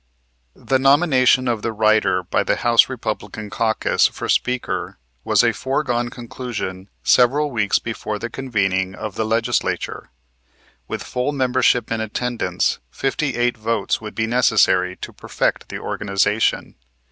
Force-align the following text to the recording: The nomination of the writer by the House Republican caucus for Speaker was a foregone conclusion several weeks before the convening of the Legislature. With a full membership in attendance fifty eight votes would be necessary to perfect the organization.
The 0.55 0.79
nomination 0.79 1.47
of 1.47 1.61
the 1.61 1.71
writer 1.71 2.23
by 2.23 2.43
the 2.43 2.55
House 2.55 2.89
Republican 2.89 3.51
caucus 3.51 4.07
for 4.07 4.27
Speaker 4.27 4.97
was 5.23 5.43
a 5.43 5.53
foregone 5.53 6.09
conclusion 6.09 6.89
several 7.03 7.51
weeks 7.51 7.77
before 7.77 8.17
the 8.17 8.27
convening 8.27 8.95
of 8.95 9.13
the 9.13 9.25
Legislature. 9.27 10.09
With 10.87 11.03
a 11.03 11.05
full 11.05 11.31
membership 11.33 11.91
in 11.91 12.01
attendance 12.01 12.79
fifty 12.89 13.35
eight 13.35 13.55
votes 13.55 14.01
would 14.01 14.15
be 14.15 14.25
necessary 14.25 14.95
to 14.95 15.13
perfect 15.13 15.69
the 15.69 15.77
organization. 15.77 16.77